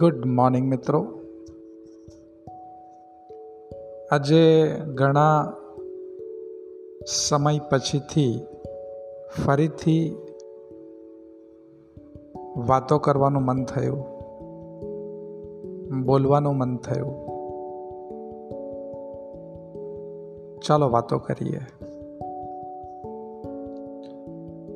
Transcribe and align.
Good 0.00 0.26
morning 0.26 0.68
મિત્રો. 0.68 1.20
આજે 4.10 4.72
ઘણા 4.94 5.52
સમય 7.06 7.58
પછીથી 7.58 8.46
ફરીથી 9.44 10.16
વાતો 12.56 12.98
કરવાનું 12.98 13.42
મન 13.42 13.64
થયું. 13.64 14.04
બોલવાનું 16.04 16.56
મન 16.56 16.76
થયું. 16.76 17.26
ચાલો 20.60 20.90
વાતો 20.90 21.18
કરીએ. 21.18 21.60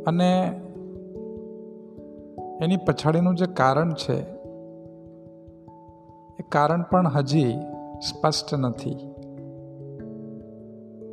અને 0.07 0.61
એની 2.63 2.77
પછાડીનું 2.77 3.35
જે 3.35 3.47
કારણ 3.47 3.95
છે 3.95 4.44
કારણ 6.49 6.83
પણ 6.83 7.09
હજી 7.09 7.53
સ્પષ્ટ 8.09 8.55
નથી. 8.55 8.95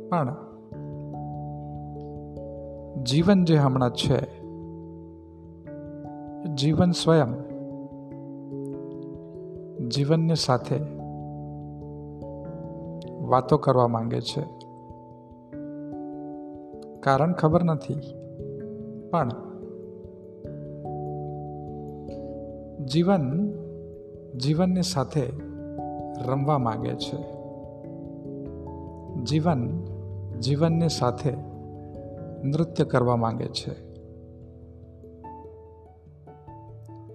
પણ 0.08 0.36
જીવન 3.04 3.44
જે 3.44 3.56
હમણાં 3.56 3.90
છે, 3.90 4.42
જીવન 6.54 6.90
સ્વયં 6.90 7.52
જીવનની 9.88 10.34
સાથે 10.34 10.76
વાતો 13.20 13.56
કરવા 13.56 13.88
માંગે 13.88 14.20
છે. 14.20 14.42
કારણ 17.00 17.32
ખબર 17.32 17.62
નથી, 17.62 17.94
પણ 19.10 19.28
જીવન 22.84 23.52
જીવનની 24.35 24.81
સાથે 24.81 25.27
રમવા 26.25 26.57
માંગે 26.57 26.95
છે 26.95 27.17
જીવન 29.23 29.61
જીવનની 30.39 30.89
સાથે 30.89 31.33
નૃત્ય 32.43 32.83
કરવા 32.83 33.15
માંગે 33.15 33.47
છે 33.47 33.75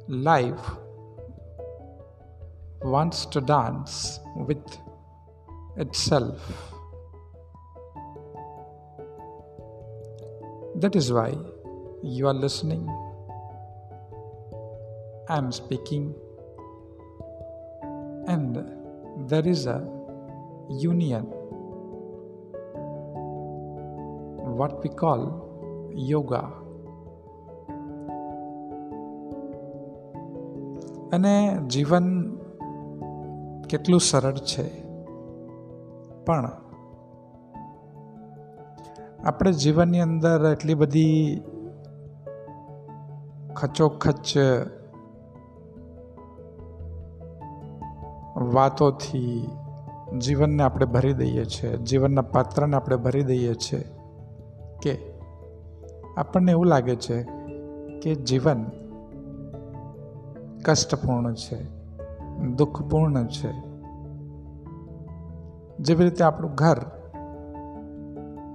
life 0.09 0.83
wants 2.85 3.27
to 3.27 3.41
dance 3.41 4.19
with 4.37 4.79
itself. 5.77 6.41
That 10.75 10.97
is 10.97 11.13
why 11.13 11.37
you 12.03 12.27
are 12.27 12.35
listening. 12.35 12.89
I 15.29 15.39
am 15.39 15.53
speaking, 15.53 16.15
And 18.28 18.58
there 19.30 19.48
is 19.48 19.66
a 19.68 19.80
union, 20.82 21.26
what 24.58 24.74
we 24.84 24.90
call 24.96 25.28
yoga. 26.10 26.44
અને 31.12 31.58
જીવન 31.68 32.38
કેટલું 33.70 34.00
સરળ 34.00 34.38
છે 34.38 34.84
પણ 36.26 36.52
આપણે 39.26 39.52
જીવનની 39.52 40.00
અંદર 40.00 40.52
એટલી 40.52 40.74
બધી 40.74 41.42
ખચોખચ 43.56 44.38
વાતોથી 48.38 49.50
જીવનને 50.18 50.64
આપણે 50.64 50.86
ભરી 50.86 51.14
દઈએ 51.14 51.46
છીએ, 51.46 51.78
જીવનના 51.78 52.22
પાત્રને 52.22 52.76
આપણે 52.76 52.96
ભરી 52.96 53.24
દઈએ 53.24 53.54
છીએ 53.54 53.86
કે 54.82 55.14
આપણને 56.18 56.52
એવું 56.52 56.66
લાગે 56.66 56.96
છે 56.96 57.24
કે 58.02 58.16
જીવન 58.16 58.66
કષ્ટપૂર્ણ 60.66 61.34
છે, 61.34 61.64
દુઃખપૂર્ણ 62.48 63.26
છે. 63.26 63.52
જેવી 65.80 66.04
રીતે 66.04 66.24
આપણું 66.24 66.52
ઘર 66.52 66.80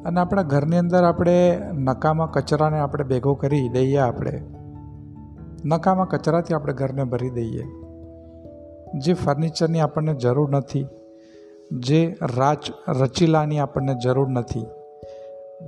અને 0.06 0.20
આપણા 0.20 0.43
ઘરની 0.43 0.78
અંદર 0.78 1.04
આપણે 1.04 1.60
નકામા 1.72 2.26
કચરાને 2.26 2.78
આપણે 2.78 3.04
ભેગો 3.04 3.34
કરી 3.34 3.69
દઈએ 3.69 3.97
આપણે, 3.97 4.43
નકામા 5.64 6.04
કચરાથી 6.04 6.54
આપણે 6.54 6.72
ઘરને 6.72 7.04
ભરી 7.04 7.31
દઈએ. 7.31 7.64
જે 8.98 9.12
ફર્નિચરની 9.12 9.80
આપણને 9.80 10.14
જરૂર 10.14 10.50
નથી, 10.50 10.86
જે 11.70 12.16
રાચ 12.36 12.58
રચીલાની 12.88 13.58
આપણને 13.58 13.94
જરૂર 13.94 14.28
નથી, 14.28 14.66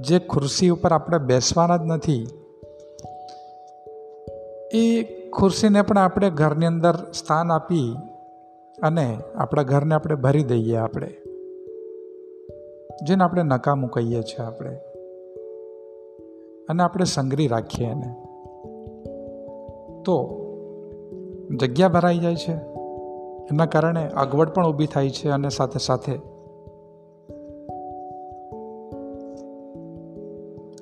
જે 0.01 0.19
ખુરશી 0.19 0.69
ઉપર 0.69 0.93
આપણે 0.93 1.19
બેસવાના 1.19 1.77
જ 1.77 1.81
નથી, 1.85 2.27
એ 4.73 5.03
ખુરશીને 5.31 5.83
પણ 5.83 5.99
આપણે 5.99 6.31
ઘરની 6.31 6.67
અંદર 6.67 7.13
સ્થાન 7.13 7.53
આપી 7.53 7.97
અને 8.83 9.19
આપણા 9.35 9.63
ઘરને 9.63 9.95
આપણે 9.95 10.15
ભરી 10.15 10.45
દઈએ 10.45 10.77
આપણે, 10.77 11.07
જેને 13.03 13.25
આપણે 13.25 13.43
નકામું 13.43 13.91
કહીએ 13.91 14.23
છીએ 14.23 14.45
આપણે, 14.45 14.75
અને 16.69 16.83
આપણે 16.83 17.05
સંગ્રહી 17.05 17.47
રાખીએ 17.47 17.87
એને. 17.87 18.15
તો 20.05 20.41
જગ્યા 21.61 21.89
ભરાઈ 21.89 22.19
જાય 22.19 22.37
છે. 22.37 22.74
એના 23.53 23.67
કારણે 23.67 24.09
અગવડ 24.09 24.49
પણ 24.49 24.67
ઊભી 24.67 24.87
થાય 24.87 25.11
છે 25.11 25.29
અને 25.29 25.49
સાથે 25.49 25.79
સાથે 25.79 26.17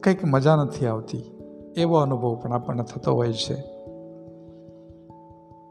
કંઈક 0.03 0.25
મજા 0.25 0.57
નથી 0.57 0.87
આવતી, 0.87 1.39
એવો 1.77 1.97
અનુભવ 1.97 2.37
પણ 2.43 2.53
આપણને 2.53 2.83
થતો 2.83 3.15
હોય 3.15 3.33
છે. 3.33 3.55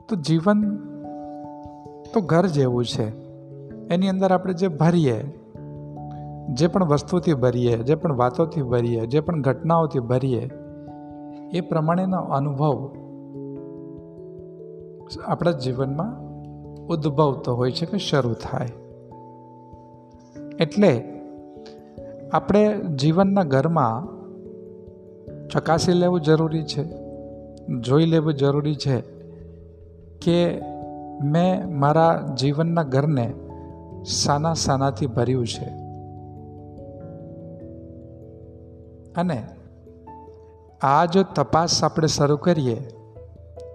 તો 0.09 0.16
જીવન 0.16 0.78
તો 2.13 2.22
ઘર 2.22 2.46
જેવું 2.46 2.85
છે. 2.85 3.25
એની 3.88 4.09
અંદર 4.09 4.31
આપણે 4.31 4.53
જે 4.53 4.68
ભરીએ, 4.68 5.24
જે 6.50 6.68
પણ 6.68 6.85
વસ્તુથી 6.85 7.34
ભરીએ, 7.34 7.78
જે 7.78 7.96
પણ 7.96 8.16
વાતોથી 8.16 8.62
ભરીએ, 8.62 9.06
જે 9.06 9.19
પણ 9.19 9.41
ઘટનાઓથી 9.41 10.00
ભરીએ, 10.00 10.50
એ 11.53 11.62
પ્રમાણેનો 11.62 12.18
અનુભવ 12.18 12.91
આપણા 15.25 15.51
જીવનમાં 15.51 16.31
ઉદ્ભવતો 16.91 17.56
હોય 17.56 17.72
છે 17.72 17.85
કે 17.85 17.97
શરૂ 17.97 18.34
થાય. 18.34 18.68
એટલે 20.59 21.03
આપણે 22.34 22.75
જીવનના 22.75 23.44
ઘરમાં 23.44 24.22
ચકાસી 25.47 25.94
લેવું 25.94 26.22
જરૂરી 26.22 26.63
છે, 26.63 26.84
જોઈ 27.80 28.06
લેવું 28.06 28.34
જરૂરી 28.34 28.75
છે 28.75 29.01
કે 30.22 30.62
મેં 31.24 31.80
મારા 31.80 32.35
જીવનના 32.40 32.84
ઘરને 32.84 33.34
સાના 34.06 34.53
સાનાથી 34.53 35.07
ભર્યું 35.07 35.47
છે. 35.47 35.81
અને 39.13 39.44
આ 40.81 41.06
જો 41.06 41.24
તપાસ 41.24 41.84
આપણે 41.84 42.07
શરૂ 42.07 42.38
કરીએ, 42.38 42.80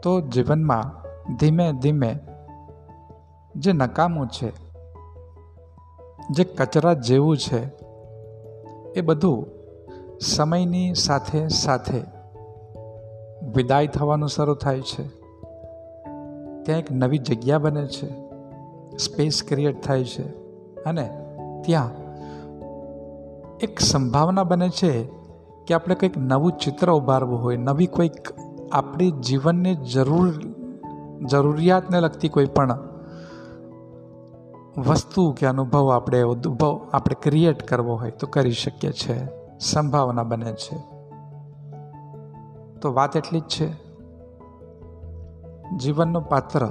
તો 0.03 0.21
જીવનમાં 0.21 1.06
ધીમે 1.37 1.72
ધીમે 1.72 2.19
જે 3.59 3.72
નકામું 3.72 4.28
છે, 4.28 4.53
જે 6.31 6.44
કચરા 6.44 6.93
જેવું 6.93 7.37
છે, 7.37 7.67
એ 8.94 9.00
બધું 9.00 9.47
સમયની 10.21 10.94
સાથે 10.94 11.49
સાથે 11.49 12.03
વિદાય 13.55 13.87
થવાનું 13.87 14.29
શરૂ 14.29 14.55
થાય 14.55 14.81
છે. 14.81 15.08
ત્યાં 16.62 16.79
એક 16.79 16.93
નવી 16.93 17.19
જગ્યા 17.19 17.58
બને 17.58 17.87
છે, 17.87 18.08
સ્પેસ 18.99 19.43
ક્રિએટ 19.49 19.85
થાય 19.85 20.05
છે 20.05 20.29
અને 20.82 21.11
ત્યાં 21.64 21.91
એક 23.58 23.81
સંભાવના 23.81 24.44
બને 24.44 24.69
છે 24.69 25.05
કે 25.67 25.75
આપણે 25.75 25.94
કંઈક 25.94 26.19
નવું 26.19 26.53
ચિત્ર 26.53 26.93
ઉભારવું 26.93 27.43
હોય, 27.43 27.56
નવી 27.56 27.87
કોઈક 27.87 28.29
આપણી 28.73 29.11
જીવનની 29.11 29.75
જરૂર, 29.75 30.43
જરૂરિયાતને 31.26 32.00
લગતી 32.00 32.29
કોઈ 32.29 32.47
પણ 32.47 32.86
વસ્તુ 34.76 35.32
કે 35.32 35.46
અનુભવ 35.46 35.93
આપણે 35.93 36.23
ઉદ્ભવ 36.23 36.90
આપણે 36.93 37.17
ક્રિએટ 37.23 37.62
કરવો 37.62 37.96
હોય 37.96 38.11
તો 38.11 38.26
કરી 38.26 38.52
શકીએ 38.52 38.93
છીએ 38.93 39.28
સંભાવના 39.61 40.23
બને 40.23 40.52
છે. 40.52 40.76
તો 42.81 42.93
વાત 42.93 43.17
એટલી 43.17 43.40
જ 43.40 43.43
છે. 43.43 43.87
જીવનનું 45.76 46.23
પાત્ર 46.23 46.67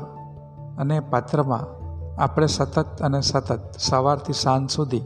અને 0.77 0.99
પાત્રમાં 0.99 1.85
આપણે 2.21 2.47
સતત 2.47 3.01
અને 3.01 3.21
સતત 3.21 3.59
સવારથી 3.77 4.33
સાંજ 4.33 4.69
સુધી 4.69 5.01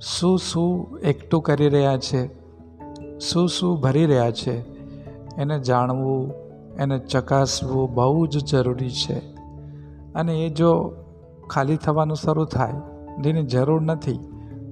શું 0.00 0.38
શું 0.38 0.98
એકઠું 0.98 1.42
કરી 1.42 1.68
રહ્યા 1.68 1.98
છે, 1.98 2.26
શું 3.18 3.48
શું 3.48 3.80
ભરી 3.80 4.06
રહ્યા 4.06 4.30
છે, 4.30 4.60
એને 5.36 5.58
જાણવું, 5.60 6.32
એને 6.78 6.98
ચકાસવું 6.98 7.94
બહુ 7.94 8.26
જ 8.26 8.50
જરૂરી 8.50 8.90
છે. 8.90 9.18
અને 10.14 10.32
એ 10.32 10.48
જો 10.48 10.92
ખાલી 11.50 11.76
થવાનું 11.76 12.16
શરૂ 12.16 12.44
થાય, 12.44 12.72
જેની 13.22 13.42
જરૂર 13.42 13.80
નથી, 13.80 14.18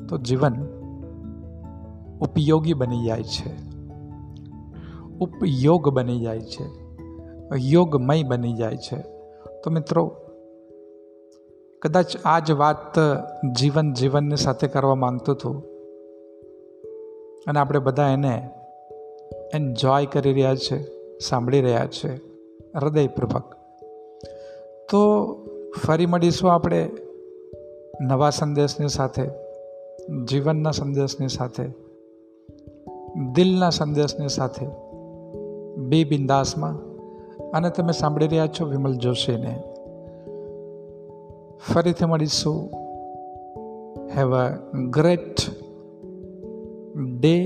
તો 0.09 0.19
જીવન 0.19 0.53
ઉપયોગી 2.21 2.75
બની 2.75 3.05
જાય 3.07 3.23
છે. 3.23 3.75
ઉપયોગ 5.19 5.89
બની 5.89 6.21
જાય 6.21 6.41
છે. 6.41 6.85
યોગમય 7.57 8.23
બની 8.23 8.53
જાય 8.53 8.77
છે. 8.77 8.97
તો 9.65 9.71
મિત્રો, 9.71 10.17
કદાચ 11.83 12.17
આ 12.25 12.39
જ 12.39 12.51
વાત 12.51 12.99
જીવન 13.57 13.93
જીવનની 13.93 14.37
સાથે 14.37 14.67
કરવા 14.67 14.95
માંગતું 14.95 15.35
હતું, 15.35 15.63
અને 17.47 17.59
આપણે 17.59 17.79
બધા 17.79 18.09
એને 18.09 18.51
એન્જોય 19.55 20.07
કરી 20.07 20.33
રહ્યા 20.33 20.55
છે, 20.55 20.85
સાંભળી 21.19 21.61
રહ્યા 21.61 21.87
છે, 21.87 22.17
હૃદયપૂર્વક. 22.79 23.55
તો 24.91 24.99
ફરી 25.83 26.07
મળીશું 26.07 26.53
આપણે 26.53 26.91
નવા 28.01 28.31
સંદેશની 28.31 28.89
સાથે, 28.89 29.29
જીવનના 30.25 30.71
સંદેશની 30.71 31.29
સાથે, 31.29 31.69
દિલના 33.35 33.71
સંદેશની 33.71 34.29
સાથે, 34.29 34.67
બી 35.77 36.05
બિંદાસમાં. 36.05 36.75
અને 37.51 37.71
તમે 37.71 37.93
સાંભળી 37.93 38.27
રહ્યા 38.27 38.47
છો 38.47 38.67
વિમલ 38.67 38.95
જોશીને. 38.95 39.63
ફરીથી 41.73 42.05
મળીશું. 42.05 42.71
Have 44.17 44.37
a 44.37 44.51
great 44.91 45.37
day 47.21 47.41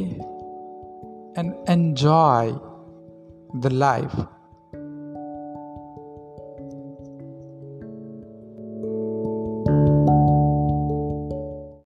and 1.37 1.55
enjoy 1.69 2.53
the 3.61 3.67
life. 3.67 4.38